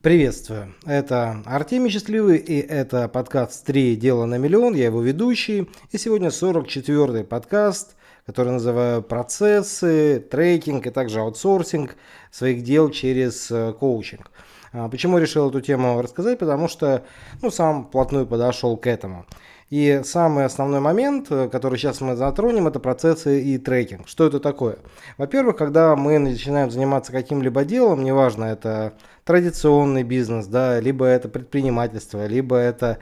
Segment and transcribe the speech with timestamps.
[0.00, 0.74] Приветствую.
[0.86, 4.74] Это Артемий Счастливый и это подкаст «Три дела на миллион».
[4.74, 5.68] Я его ведущий.
[5.90, 11.96] И сегодня 44-й подкаст, который называю «Процессы, трекинг и также аутсорсинг
[12.30, 14.30] своих дел через э, коучинг».
[14.72, 16.38] А почему решил эту тему рассказать?
[16.38, 17.02] Потому что
[17.42, 19.26] ну, сам плотную подошел к этому.
[19.70, 24.08] И самый основной момент, э, который сейчас мы затронем, это процессы и трекинг.
[24.08, 24.78] Что это такое?
[25.18, 28.94] Во-первых, когда мы начинаем заниматься каким-либо делом, неважно, это
[29.28, 32.96] традиционный бизнес, да, либо это предпринимательство, либо это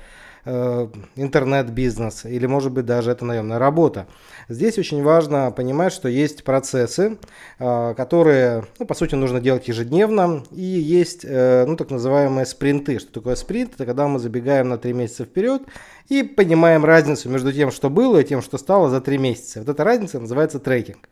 [0.44, 4.08] э, интернет-бизнес, или может быть даже это наемная работа.
[4.48, 7.18] Здесь очень важно понимать, что есть процессы,
[7.60, 12.98] э, которые, ну, по сути, нужно делать ежедневно, и есть, э, ну, так называемые спринты.
[12.98, 13.74] Что такое спринт?
[13.74, 15.62] Это когда мы забегаем на 3 месяца вперед
[16.08, 19.60] и понимаем разницу между тем, что было, и тем, что стало за 3 месяца.
[19.60, 21.08] Вот эта разница называется трекинг.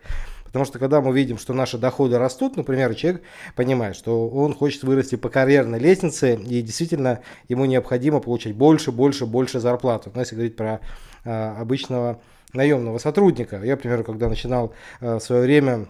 [0.55, 3.23] Потому что когда мы видим, что наши доходы растут, например, человек
[3.57, 9.27] понимает, что он хочет вырасти по карьерной лестнице, и действительно ему необходимо получать больше, больше,
[9.27, 10.13] больше зарплату.
[10.15, 10.79] Но если говорить про
[11.25, 12.21] э, обычного
[12.53, 15.89] наемного сотрудника, я, например, когда начинал э, в свое время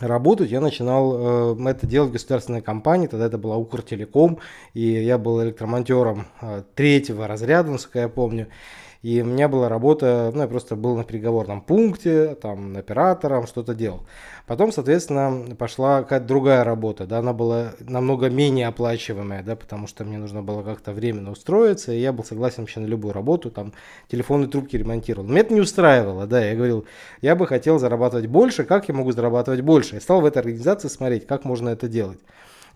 [0.00, 4.38] работать, я начинал э, это делать в государственной компании, тогда это была Укртелеком,
[4.72, 8.48] и я был электромонтером э, третьего разряда, насколько я помню.
[9.04, 13.74] И у меня была работа, ну, я просто был на переговорном пункте, там, оператором, что-то
[13.74, 14.06] делал.
[14.46, 20.04] Потом, соответственно, пошла какая-то другая работа, да, она была намного менее оплачиваемая, да, потому что
[20.04, 23.74] мне нужно было как-то временно устроиться, и я был согласен вообще на любую работу, там,
[24.08, 25.28] телефонные трубки ремонтировал.
[25.28, 26.86] Меня это не устраивало, да, я говорил,
[27.20, 29.96] я бы хотел зарабатывать больше, как я могу зарабатывать больше?
[29.96, 32.20] Я стал в этой организации смотреть, как можно это делать.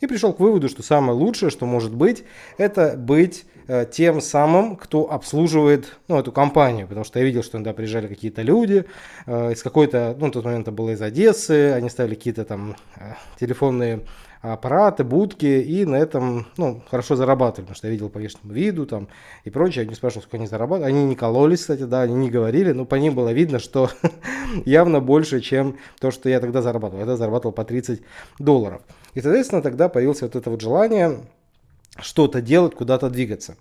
[0.01, 2.25] И пришел к выводу, что самое лучшее, что может быть,
[2.57, 6.87] это быть э, тем самым, кто обслуживает ну, эту компанию.
[6.87, 8.85] Потому что я видел, что иногда приезжали какие-то люди
[9.27, 12.77] э, из какой-то, ну, в тот момент это было из Одессы, они ставили какие-то там
[12.97, 14.01] э, телефонные
[14.41, 18.87] аппараты, будки, и на этом, ну, хорошо зарабатывали, потому что я видел по внешнему виду
[18.87, 19.09] там
[19.45, 22.31] и прочее, я не спрашивал, сколько они зарабатывали, они не кололись, кстати, да, они не
[22.31, 23.91] говорили, но по ним было видно, что
[24.65, 28.03] явно больше, чем то, что я тогда зарабатывал, я тогда зарабатывал по 30
[28.39, 28.83] долларов.
[29.15, 31.19] И, соответственно, тогда появилось вот это вот желание
[31.99, 33.57] что-то делать, куда-то двигаться.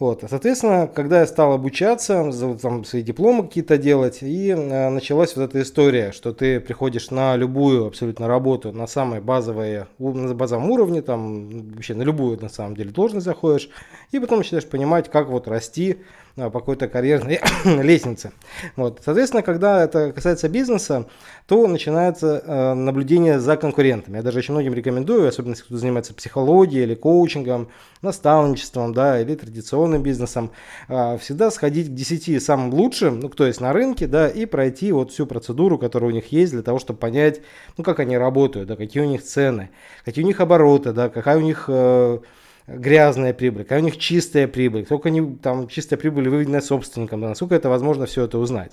[0.00, 0.24] Вот.
[0.28, 5.62] Соответственно, когда я стал обучаться, там, свои дипломы какие-то делать, и э, началась вот эта
[5.62, 11.70] история, что ты приходишь на любую абсолютно работу, на самой базовой, на базовом уровне, там,
[11.74, 13.70] вообще на любую, на самом деле, должность заходишь,
[14.10, 15.98] и потом начинаешь понимать, как вот расти,
[16.36, 18.32] по какой-то карьерной лестнице.
[18.76, 19.00] Вот.
[19.04, 21.06] Соответственно, когда это касается бизнеса,
[21.46, 24.16] то начинается э, наблюдение за конкурентами.
[24.16, 27.68] Я даже очень многим рекомендую, особенно если кто занимается психологией или коучингом,
[28.02, 30.50] наставничеством, да, или традиционным бизнесом,
[30.88, 34.90] э, всегда сходить к 10 самым лучшим, ну, кто есть на рынке, да, и пройти
[34.90, 37.42] вот всю процедуру, которая у них есть, для того, чтобы понять,
[37.76, 39.70] ну, как они работают, да, какие у них цены,
[40.04, 42.18] какие у них обороты, да, какая у них э,
[42.66, 47.54] грязная прибыль, какая у них чистая прибыль, сколько они, там чистая прибыль выведена собственником, насколько
[47.54, 48.72] это возможно все это узнать.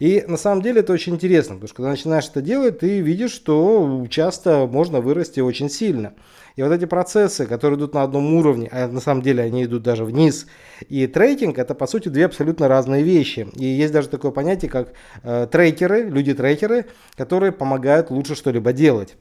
[0.00, 3.32] И на самом деле это очень интересно, потому что когда начинаешь это делать, ты видишь,
[3.32, 6.14] что часто можно вырасти очень сильно.
[6.56, 9.82] И вот эти процессы, которые идут на одном уровне, а на самом деле они идут
[9.82, 10.46] даже вниз,
[10.88, 13.48] и трекинг, это по сути две абсолютно разные вещи.
[13.54, 19.16] И есть даже такое понятие, как э, трекеры, люди-трекеры, которые помогают лучше что-либо делать.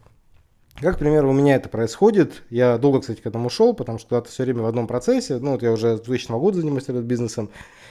[0.80, 4.10] Как, к примеру, у меня это происходит, я долго, кстати, к этому шел, потому что
[4.10, 7.50] когда-то все время в одном процессе, ну вот я уже с 2000 года занимаюсь бизнесом,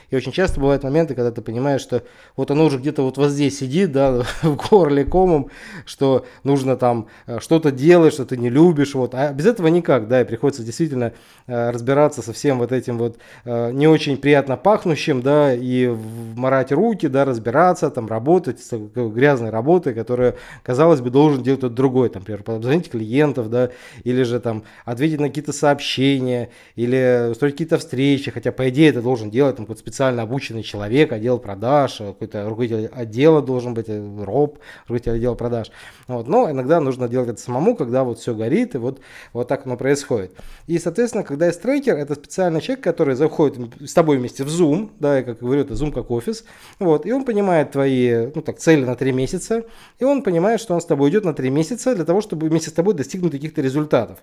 [0.09, 2.03] и очень часто бывают моменты, когда ты понимаешь, что
[2.37, 5.49] вот оно уже где-то вот, вот здесь сидит, да, в горле комом,
[5.85, 9.13] что нужно там э, что-то делать, что ты не любишь, вот.
[9.13, 11.11] А без этого никак, да, и приходится действительно
[11.47, 15.93] э, разбираться со всем вот этим вот э, не очень приятно пахнущим, да, и
[16.35, 21.75] морать руки, да, разбираться, там, работать с грязной работой, которая, казалось бы, должен делать кто-то
[21.75, 22.43] другой, там, например,
[22.77, 23.71] позвонить клиентов, да,
[24.03, 29.01] или же там ответить на какие-то сообщения, или устроить какие-то встречи, хотя, по идее, это
[29.01, 34.23] должен делать там какой-то специально обученный человек, отдел продаж, какой-то руководитель отдела должен быть, э,
[34.23, 35.71] роб, руководитель отдела продаж.
[36.07, 36.27] Вот.
[36.27, 38.99] Но иногда нужно делать это самому, когда вот все горит, и вот,
[39.33, 40.31] вот так оно происходит.
[40.67, 44.89] И, соответственно, когда есть трекер, это специальный человек, который заходит с тобой вместе в Zoom,
[44.99, 46.43] да, и, как говорю, это Zoom как офис,
[46.79, 49.63] вот, и он понимает твои, ну так, цели на три месяца,
[49.99, 52.66] и он понимает, что он с тобой идет на три месяца для того, чтобы вместе
[52.69, 54.19] с тобой достигнуть каких-то результатов.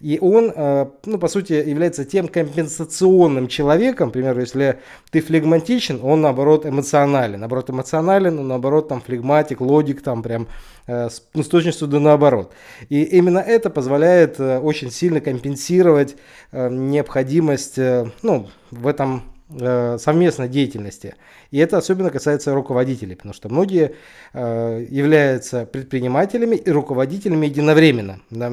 [0.00, 4.78] И он, э, ну, по сути, является тем компенсационным человеком, например, если
[5.10, 7.40] ты флегматичен, он, наоборот, эмоционален.
[7.40, 10.46] Наоборот, эмоционален, он, наоборот, там, флегматик, логик, там, прям,
[10.86, 12.52] э, ну, с точностью да наоборот.
[12.88, 16.16] И именно это позволяет э, очень сильно компенсировать
[16.52, 17.78] необходимость,
[18.22, 21.14] ну, в этом совместной деятельности.
[21.50, 23.94] И это особенно касается руководителей, потому что многие
[24.34, 28.20] являются предпринимателями и руководителями единовременно.
[28.30, 28.52] Да?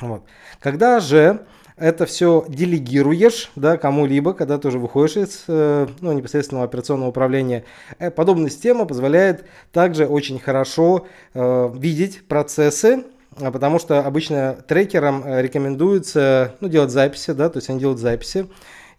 [0.00, 0.24] Вот.
[0.60, 1.46] Когда же
[1.80, 7.64] это все делегируешь да, кому-либо, когда ты уже выходишь из э, ну, непосредственного операционного управления.
[7.98, 13.04] Э, подобная система позволяет также очень хорошо э, видеть процессы,
[13.40, 18.46] а потому что обычно трекерам рекомендуется ну, делать записи, да, то есть они делают записи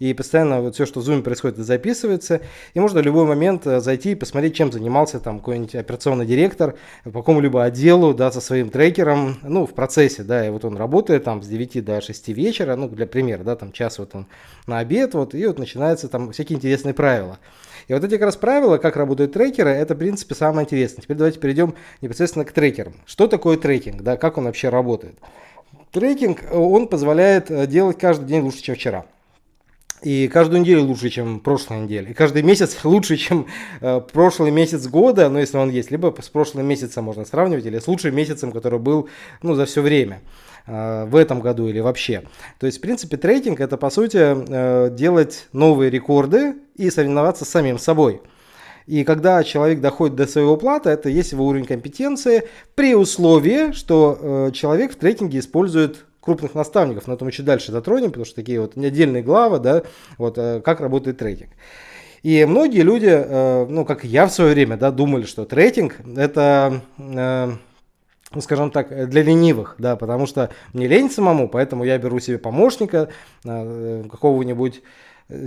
[0.02, 2.42] и постоянно вот все, что в Zoom происходит, записывается,
[2.74, 6.74] и можно в любой момент э, зайти и посмотреть, чем занимался там какой-нибудь операционный директор
[7.04, 11.26] по какому-либо отделу, да, со своим трекером, ну, в процессе, да, и вот он работает
[11.26, 14.26] там с 9 до 6 вечера, ну, для примера, да, там час вот он
[14.66, 17.38] на обед, вот, и вот начинаются там всякие интересные правила.
[17.88, 21.04] И вот эти как раз правила, как работают трекеры, это, в принципе, самое интересное.
[21.04, 22.96] Теперь давайте перейдем непосредственно к трекерам.
[23.06, 25.20] Что такое трекинг, да, как он вообще работает?
[25.92, 29.06] Трекинг, он позволяет э, делать каждый день лучше, чем вчера.
[30.02, 32.12] И каждую неделю лучше, чем прошлой неделе.
[32.12, 33.46] И каждый месяц лучше, чем
[33.82, 35.92] э, прошлый месяц года, ну, если он есть.
[35.92, 39.10] Либо с прошлым месяцем можно сравнивать, или с лучшим месяцем, который был
[39.44, 40.22] ну, за все время
[40.66, 42.24] э, в этом году или вообще.
[42.60, 47.50] То есть, в принципе, трейдинг это, по сути, э, делать новые рекорды и соревноваться с
[47.50, 48.22] самим собой.
[48.88, 54.18] И когда человек доходит до своего плата, это есть его уровень компетенции при условии, что
[54.20, 58.36] э, человек в трекинге использует крупных наставников, но это мы чуть дальше затронем, потому что
[58.36, 59.84] такие вот отдельные главы, да,
[60.18, 61.50] вот э, как работает трекинг.
[62.24, 66.82] И многие люди, э, ну, как я в свое время, да, думали, что трекинг это,
[67.00, 67.52] э,
[68.34, 72.38] ну, скажем так, для ленивых, да, потому что мне лень самому, поэтому я беру себе
[72.38, 73.10] помощника,
[73.44, 74.84] какого-нибудь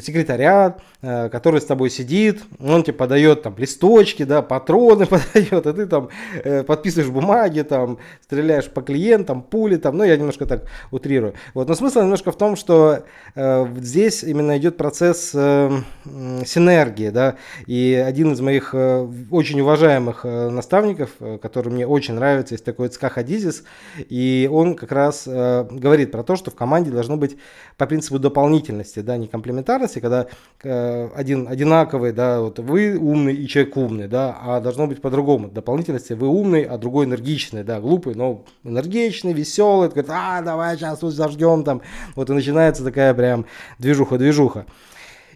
[0.01, 5.73] секретаря, э, который с тобой сидит, он тебе подает там листочки, да, патроны подает, а
[5.73, 6.09] ты там
[6.43, 11.35] э, подписываешь бумаги, там, стреляешь по клиентам, пули там, ну, я немножко так утрирую.
[11.55, 13.05] Вот, но смысл немножко в том, что
[13.35, 15.71] э, здесь именно идет процесс э,
[16.05, 22.15] синергии, да, и один из моих э, очень уважаемых э, наставников, э, который мне очень
[22.15, 23.65] нравится, есть такой Цка Хадизис,
[23.99, 27.37] и он как раз э, говорит про то, что в команде должно быть
[27.77, 30.27] по принципу дополнительности, да, не комплементарности, комплементарности, когда
[30.63, 35.49] э, один одинаковый, да, вот вы умный и человек умный, да, а должно быть по-другому.
[35.49, 40.99] Дополнительности вы умный, а другой энергичный, да, глупый, но энергичный, веселый, говорит, а, давай сейчас
[40.99, 41.83] тут зажгем там.
[42.15, 43.47] Вот и начинается такая прям
[43.79, 44.67] движуха-движуха.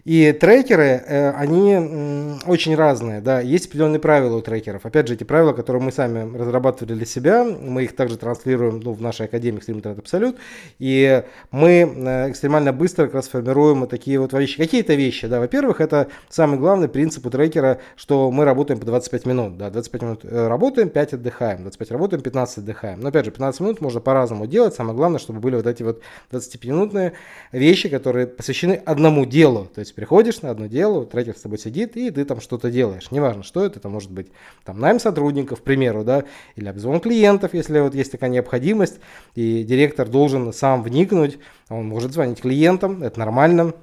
[0.05, 4.85] И трекеры, э, они очень разные, да, есть определенные правила у трекеров.
[4.85, 8.93] Опять же, эти правила, которые мы сами разрабатывали для себя, мы их также транслируем ну,
[8.93, 10.37] в нашей академии Extreme Trend Absolute,
[10.79, 14.57] и мы э, экстремально быстро как раз формируем вот такие вот вещи.
[14.57, 19.25] Какие-то вещи, да, во-первых, это самый главный принцип у трекера, что мы работаем по 25
[19.25, 22.99] минут, да, 25 минут э, работаем, 5 отдыхаем, 25 работаем, 15 отдыхаем.
[23.01, 26.01] Но опять же, 15 минут можно по-разному делать, самое главное, чтобы были вот эти вот
[26.31, 27.13] 25-минутные
[27.51, 31.97] вещи, которые посвящены одному делу, то есть приходишь на одно дело, трекер с тобой сидит,
[31.97, 33.11] и ты там что-то делаешь.
[33.11, 34.27] Неважно, что это, это может быть
[34.63, 36.23] там найм сотрудников, к примеру, да,
[36.55, 38.99] или обзвон клиентов, если вот есть такая необходимость,
[39.35, 41.39] и директор должен сам вникнуть,
[41.69, 43.73] он может звонить клиентам, это нормально,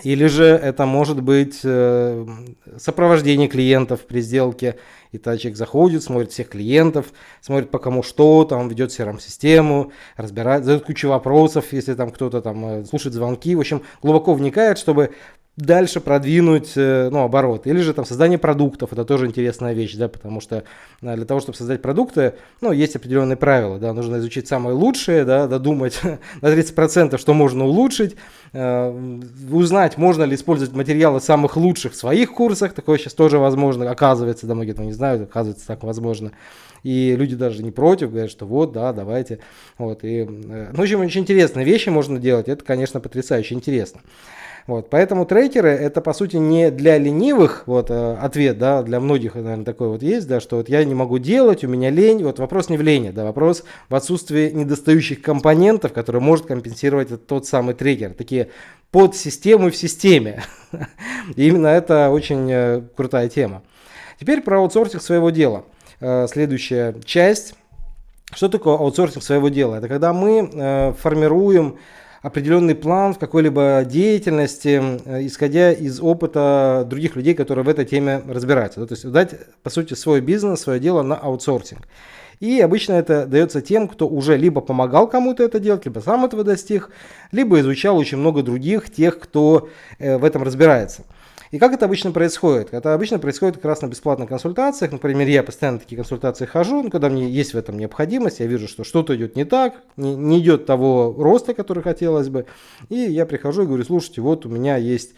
[0.00, 2.26] или же это может быть э,
[2.78, 4.78] сопровождение клиентов при сделке.
[5.12, 7.12] И человек заходит, смотрит всех клиентов,
[7.42, 12.64] смотрит по кому что, там ведет CRM-систему, разбирает, задает кучу вопросов, если там кто-то там
[12.64, 13.54] э, слушает звонки.
[13.54, 15.10] В общем, глубоко вникает, чтобы
[15.56, 17.66] дальше продвинуть э, ну, оборот.
[17.66, 20.64] Или же там создание продуктов, это тоже интересная вещь, да, потому что
[21.02, 25.24] э, для того, чтобы создать продукты, ну, есть определенные правила, да, нужно изучить самые лучшие,
[25.24, 26.00] да, додумать
[26.40, 28.16] на 30%, что можно улучшить,
[28.54, 33.90] э, узнать, можно ли использовать материалы самых лучших в своих курсах, такое сейчас тоже возможно,
[33.90, 36.32] оказывается, да, многие этого не знают, оказывается, так возможно.
[36.82, 39.38] И люди даже не против, говорят, что вот, да, давайте.
[39.78, 44.00] Вот, и, ну, в общем, очень интересные вещи можно делать, это, конечно, потрясающе интересно.
[44.66, 49.34] Вот, поэтому трекеры это по сути не для ленивых, вот э, ответ, да, для многих,
[49.34, 52.38] наверное, такой вот есть, да, что вот я не могу делать, у меня лень, вот
[52.38, 57.74] вопрос не в лени, да, вопрос в отсутствии недостающих компонентов, которые может компенсировать тот самый
[57.74, 58.50] трекер, такие
[58.92, 60.42] подсистемы в системе.
[61.34, 63.62] И именно это очень э, крутая тема.
[64.20, 65.64] Теперь про аутсорсинг своего дела.
[66.00, 67.54] Э, следующая часть.
[68.32, 69.74] Что такое аутсорсинг своего дела?
[69.74, 71.76] Это когда мы формируем
[72.22, 78.22] определенный план в какой-либо деятельности, э, исходя из опыта других людей, которые в этой теме
[78.26, 78.86] разбираются.
[78.86, 81.86] То есть дать, по сути, свой бизнес, свое дело на аутсорсинг.
[82.38, 86.42] И обычно это дается тем, кто уже либо помогал кому-то это делать, либо сам этого
[86.42, 86.90] достиг,
[87.30, 91.02] либо изучал очень много других, тех, кто э, в этом разбирается.
[91.52, 92.72] И как это обычно происходит?
[92.72, 94.90] Это обычно происходит как раз на бесплатных консультациях.
[94.90, 98.66] Например, я постоянно такие консультации хожу, ну, когда мне есть в этом необходимость, я вижу,
[98.66, 102.46] что что-то идет не так, не, не идет того роста, который хотелось бы.
[102.88, 105.10] И я прихожу и говорю, слушайте, вот у меня есть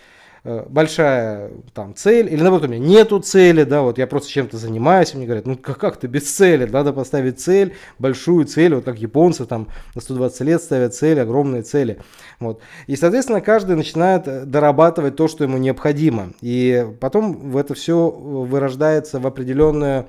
[0.45, 5.15] большая там цель, или наоборот, у меня нету цели, да, вот я просто чем-то занимаюсь,
[5.15, 8.85] и мне говорят, ну как, как ты без цели, надо поставить цель, большую цель, вот
[8.85, 11.99] как японцы там на 120 лет ставят цели, огромные цели,
[12.41, 12.61] вот.
[12.87, 18.11] И, соответственно, каждый начинает э, дорабатывать то, что ему необходимо, и потом в это все
[18.11, 20.09] вырождается в определенную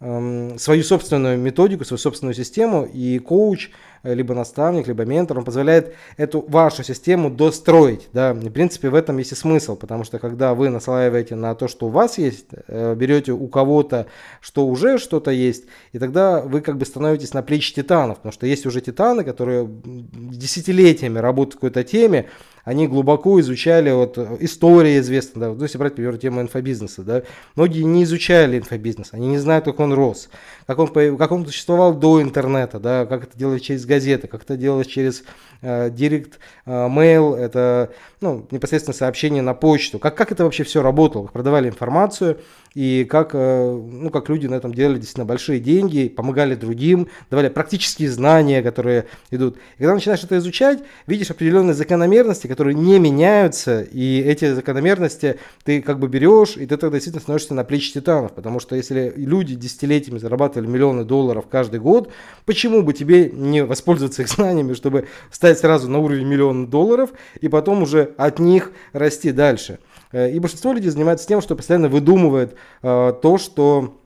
[0.00, 3.70] эм, свою собственную методику, свою собственную систему, и коуч–
[4.04, 8.08] либо наставник, либо ментор, он позволяет эту вашу систему достроить.
[8.12, 8.32] Да?
[8.32, 11.68] И, в принципе, в этом есть и смысл, потому что когда вы наслаиваете на то,
[11.68, 14.06] что у вас есть, э, берете у кого-то,
[14.40, 18.46] что уже что-то есть, и тогда вы как бы становитесь на плечи титанов, потому что
[18.46, 22.26] есть уже титаны, которые десятилетиями работают в какой-то теме,
[22.64, 27.22] они глубоко изучали вот история известна, да, вот если брать, например, тему инфобизнеса, да,
[27.56, 30.28] многие не изучали инфобизнес, они не знают, как он рос,
[30.66, 34.56] как он, как он существовал до интернета, да, как это делали через газеты, как это
[34.56, 35.24] делалось через
[35.60, 37.90] э, директ, э, mail, это
[38.20, 42.40] ну, непосредственно сообщение на почту, как, как это вообще все работало, как продавали информацию,
[42.74, 47.48] и как, э, ну, как люди на этом делали действительно большие деньги, помогали другим, давали
[47.48, 49.56] практические знания, которые идут.
[49.76, 55.82] И когда начинаешь это изучать, видишь определенные закономерности, которые не меняются, и эти закономерности ты
[55.82, 59.54] как бы берешь, и ты тогда действительно становишься на плечи титанов, потому что если люди
[59.54, 62.10] десятилетиями зарабатывали миллионы долларов каждый год,
[62.44, 67.48] почему бы тебе не воспользоваться их знаниями, чтобы стать сразу на уровень миллиона долларов, и
[67.48, 69.78] потом уже от них расти дальше.
[70.14, 73.98] Э, и большинство людей занимается тем, что постоянно выдумывает э, то, что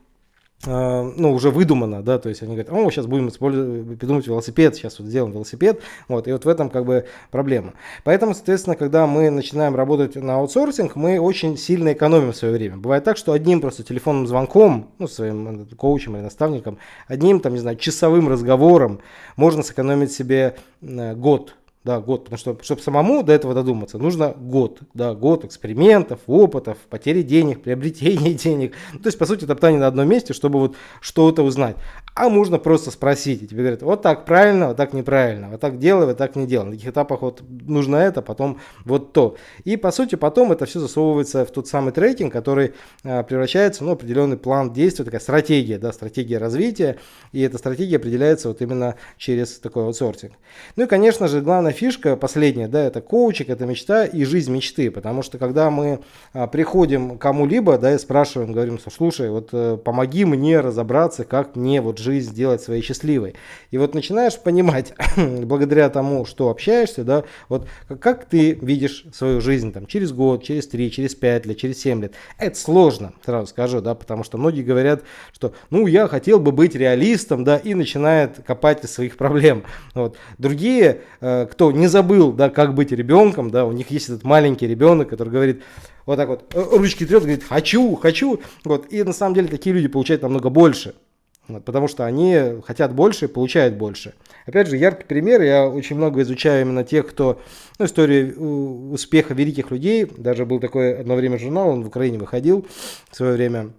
[0.65, 4.75] э, ну, уже выдумано, да, то есть они говорят, о, сейчас будем использовать, придумать велосипед,
[4.75, 7.75] сейчас вот сделаем велосипед, вот, и вот в этом как бы проблема.
[8.03, 12.77] Поэтому, соответственно, когда мы начинаем работать на аутсорсинг, мы очень сильно экономим свое время.
[12.77, 17.59] Бывает так, что одним просто телефонным звонком, ну, своим коучем или наставником, одним, там, не
[17.59, 18.99] знаю, часовым разговором
[19.35, 21.53] можно сэкономить себе год,
[21.85, 26.77] да, год, потому что, чтобы самому до этого додуматься, нужно год, да, год экспериментов, опытов,
[26.89, 28.73] потери денег, приобретения денег.
[28.93, 31.77] Ну, то есть, по сути, топтание на одном месте, чтобы вот что-то узнать.
[32.15, 35.79] А можно просто спросить, и тебе говорят, вот так правильно, вот так неправильно, вот так
[35.79, 36.65] делай, вот так не делай.
[36.65, 39.37] На таких этапах вот нужно это, потом вот то.
[39.63, 42.73] И, по сути, потом это все засовывается в тот самый трекинг, который
[43.03, 46.97] а, превращается в ну, определенный план действия, такая стратегия, да, стратегия развития,
[47.31, 50.33] и эта стратегия определяется вот именно через такой аутсорсинг.
[50.75, 54.91] Ну и, конечно же, главная фишка последняя, да, это коучик, это мечта и жизнь мечты,
[54.91, 55.99] потому что когда мы
[56.33, 61.55] а, приходим к кому-либо, да, и спрашиваем, говорим, слушай, вот э, помоги мне разобраться, как
[61.55, 63.35] мне вот жизнь сделать своей счастливой.
[63.71, 67.67] И вот начинаешь понимать, благодаря тому, что общаешься, да, вот
[67.99, 72.01] как, ты видишь свою жизнь там через год, через три, через пять лет, через семь
[72.01, 72.13] лет.
[72.37, 76.75] Это сложно, сразу скажу, да, потому что многие говорят, что, ну, я хотел бы быть
[76.75, 79.63] реалистом, да, и начинает копать из своих проблем.
[79.93, 80.17] Вот.
[80.37, 84.67] Другие, э, кто не забыл, да, как быть ребенком, да, у них есть этот маленький
[84.67, 85.61] ребенок, который говорит,
[86.05, 89.75] вот так вот, э, ручки трет, говорит, хочу, хочу, вот, и на самом деле такие
[89.75, 90.95] люди получают намного больше,
[91.59, 94.13] потому что они хотят больше и получают больше.
[94.45, 97.41] Опять же, яркий пример, я очень много изучаю именно тех, кто,
[97.79, 102.65] ну, историю успеха великих людей, даже был такой одно время журнал, он в Украине выходил
[103.09, 103.71] в свое время,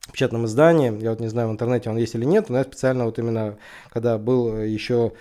[0.00, 2.64] в печатном издании, я вот не знаю, в интернете он есть или нет, но я
[2.64, 3.56] специально вот именно,
[3.90, 5.12] когда был еще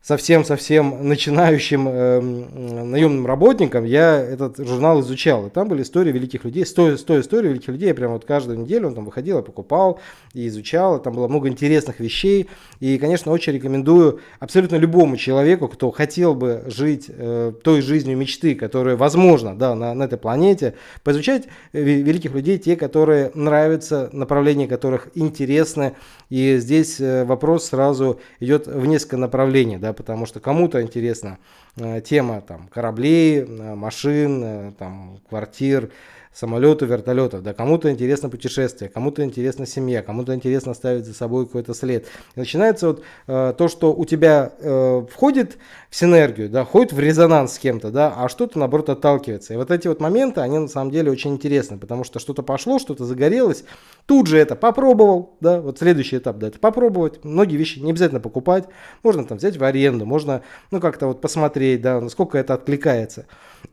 [0.00, 5.46] совсем-совсем начинающим э, наемным работником, я этот журнал изучал.
[5.46, 7.88] И там были истории великих людей, 100, 100 историй великих людей.
[7.88, 10.00] Я прям вот каждую неделю он там выходил, я покупал
[10.32, 10.96] и изучал.
[10.96, 12.48] И там было много интересных вещей.
[12.80, 18.54] И, конечно, очень рекомендую абсолютно любому человеку, кто хотел бы жить э, той жизнью мечты,
[18.54, 25.08] которая возможна да, на, на этой планете, поизучать великих людей, те, которые нравятся, направления которых
[25.14, 25.94] интересны.
[26.30, 29.76] И здесь э, вопрос сразу идет в несколько направлений.
[29.76, 31.38] Да, потому что кому-то интересна
[31.76, 35.90] э, тема там, кораблей, э, машин, э, там, квартир,
[36.32, 37.42] самолетов, вертолетов.
[37.42, 42.06] Да, кому-то интересно путешествие, кому-то интересна семья, кому-то интересно ставить за собой какой-то след.
[42.34, 45.58] И начинается вот э, то, что у тебя э, входит
[45.90, 49.54] в синергию, да, входит в резонанс с кем-то, да, а что-то наоборот отталкивается.
[49.54, 52.78] И вот эти вот моменты, они на самом деле очень интересны, потому что что-то пошло,
[52.78, 53.64] что-то загорелось,
[54.06, 57.24] тут же это попробовал, да, вот следующий этап, да, это попробовать.
[57.24, 58.64] Многие вещи не обязательно покупать,
[59.02, 63.26] можно там взять в аренду, можно, ну, как-то вот посмотреть, да, насколько это откликается.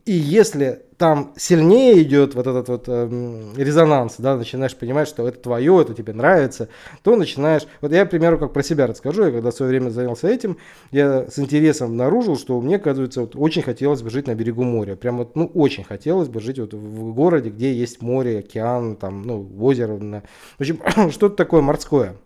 [0.04, 5.38] И если там сильнее идет вот этот вот э, резонанс, да, начинаешь понимать, что это
[5.38, 6.68] твое, это тебе нравится,
[7.02, 9.90] то начинаешь, вот я, к примеру, как про себя расскажу, я когда в свое время
[9.90, 10.56] занялся этим,
[10.92, 14.96] я с интересом обнаружил, что мне, оказывается, вот, очень хотелось бы жить на берегу моря,
[14.96, 19.22] прям вот, ну, очень хотелось бы жить вот в городе, где есть море, океан, там,
[19.22, 20.22] ну, озеро, в
[20.60, 22.16] общем, что-то такое морское.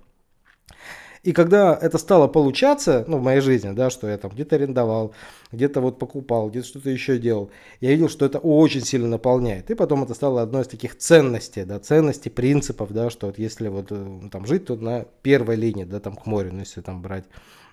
[1.22, 5.12] И когда это стало получаться, ну, в моей жизни, да, что я там где-то арендовал,
[5.52, 7.50] где-то вот покупал, где-то что-то еще делал,
[7.80, 9.70] я видел, что это очень сильно наполняет.
[9.70, 13.68] И потом это стало одной из таких ценностей, да, ценностей, принципов, да, что вот если
[13.68, 17.02] вот э, там жить, то на первой линии, да, там к морю, ну, если там
[17.02, 17.24] брать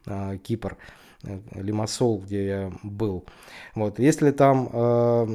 [0.06, 0.76] э, Кипр,
[1.24, 3.26] э, Лимассол, где я был.
[3.76, 4.70] Вот, если там...
[4.74, 5.28] Э,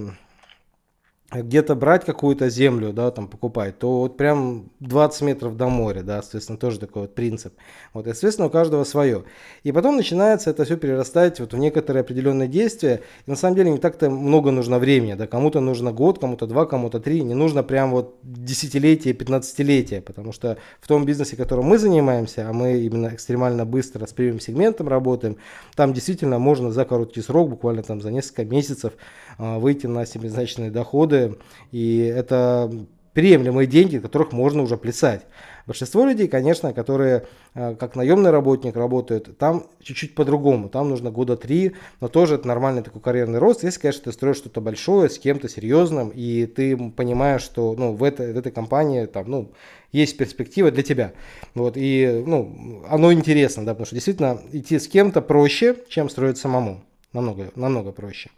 [1.41, 6.21] где-то брать какую-то землю, да, там покупать, то вот прям 20 метров до моря, да,
[6.21, 7.55] соответственно, тоже такой вот принцип.
[7.95, 9.25] Вот, естественно, у каждого свое.
[9.63, 13.01] И потом начинается это все перерастать вот в некоторые определенные действия.
[13.27, 16.67] И на самом деле не так-то много нужно времени, да, кому-то нужно год, кому-то два,
[16.67, 21.79] кому-то три, не нужно прям вот десятилетия, пятнадцатилетия, потому что в том бизнесе, которым мы
[21.79, 25.39] занимаемся, а мы именно экстремально быстро с премиум сегментом работаем,
[25.77, 28.93] там действительно можно за короткий срок, буквально там за несколько месяцев,
[29.39, 31.39] выйти на семизначные доходы,
[31.71, 32.71] и это
[33.13, 35.27] приемлемые деньги, которых можно уже плясать.
[35.67, 40.69] Большинство людей, конечно, которые а, как наемный работник работают, там чуть-чуть по-другому.
[40.69, 43.63] Там нужно года три, но тоже это нормальный такой карьерный рост.
[43.63, 48.03] Если, конечно, ты строишь что-то большое с кем-то серьезным, и ты понимаешь, что ну, в,
[48.03, 49.53] этой, в этой компании там, ну,
[49.93, 51.13] есть перспектива для тебя.
[51.55, 56.39] Вот, и ну, оно интересно, да, потому что действительно идти с кем-то проще, чем строить
[56.39, 56.83] самому.
[57.13, 58.31] Намного, намного проще.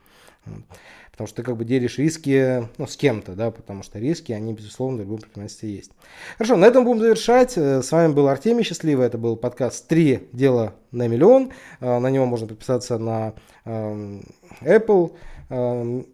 [1.15, 4.53] Потому что ты как бы делишь риски ну, с кем-то, да, потому что риски, они,
[4.53, 5.93] безусловно, в любом предпринимательстве есть.
[6.39, 7.57] Хорошо, на этом будем завершать.
[7.57, 9.07] Э, с вами был Артемий Счастливый.
[9.07, 11.53] Это был подкаст «Три дела на миллион».
[11.79, 13.35] Э, на него можно подписаться на
[13.65, 14.25] эм,
[14.61, 15.15] Apple
[15.51, 16.07] эм,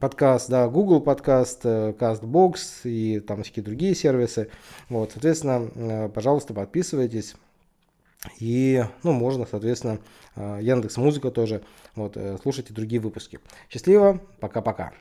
[0.00, 4.48] подкаст, да, Google подкаст, э, CastBox и там всякие другие сервисы.
[4.88, 7.34] Вот, соответственно, пожалуйста, подписывайтесь.
[8.38, 9.98] И, ну, можно, соответственно,
[10.36, 11.62] Яндекс Музыка тоже.
[11.94, 13.38] Вот, слушайте другие выпуски.
[13.70, 14.92] Счастливо, пока-пока.